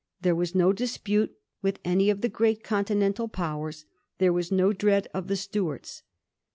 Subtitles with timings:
[0.23, 1.31] There was no dispute
[1.61, 3.85] with any of the great Continental powers;
[4.17, 6.01] there was no dread of the Stuarts.